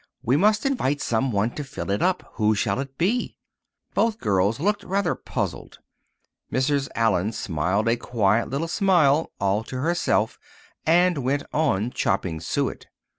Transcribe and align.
We 0.23 0.35
must 0.35 0.65
invite 0.65 0.99
someone 0.99 1.51
to 1.51 1.63
fill 1.63 1.91
it 1.91 2.01
up. 2.01 2.31
Who 2.37 2.55
shall 2.55 2.79
it 2.79 2.97
be?" 2.97 3.37
Both 3.93 4.17
girls 4.17 4.59
looked 4.59 4.83
rather 4.83 5.13
puzzled. 5.13 5.77
Mrs. 6.51 6.89
Allen 6.95 7.33
smiled 7.33 7.87
a 7.87 7.97
quiet 7.97 8.49
little 8.49 8.67
smile 8.67 9.31
all 9.39 9.63
to 9.65 9.77
herself 9.81 10.39
and 10.87 11.19
went 11.19 11.43
on 11.53 11.91
chopping 11.91 12.39
suet. 12.39 12.87